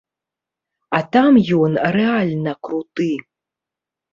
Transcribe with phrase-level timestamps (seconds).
[0.99, 3.11] А там ён рэальна круты!